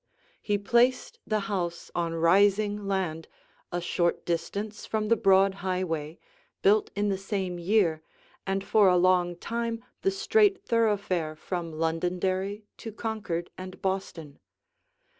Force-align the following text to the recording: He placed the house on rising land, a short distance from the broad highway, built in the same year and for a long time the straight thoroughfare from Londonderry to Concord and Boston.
He 0.41 0.57
placed 0.57 1.19
the 1.27 1.41
house 1.41 1.91
on 1.93 2.15
rising 2.15 2.87
land, 2.87 3.27
a 3.71 3.79
short 3.79 4.25
distance 4.25 4.83
from 4.87 5.09
the 5.09 5.15
broad 5.15 5.53
highway, 5.61 6.17
built 6.63 6.89
in 6.95 7.09
the 7.09 7.19
same 7.19 7.59
year 7.59 8.01
and 8.47 8.63
for 8.63 8.87
a 8.87 8.97
long 8.97 9.35
time 9.35 9.85
the 10.01 10.09
straight 10.09 10.65
thoroughfare 10.65 11.35
from 11.35 11.71
Londonderry 11.77 12.65
to 12.77 12.91
Concord 12.91 13.51
and 13.59 13.79
Boston. 13.79 14.39